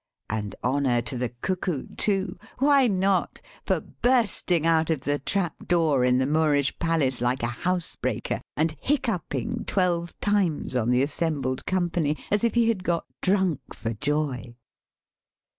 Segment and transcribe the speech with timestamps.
[0.31, 3.39] And honor to the Cuckoo too why not!
[3.67, 8.75] for bursting out of the trap door in the Moorish Palace like a housebreaker, and
[8.81, 14.55] hiccoughing twelve times on the assembled company, as if he had got drunk for joy!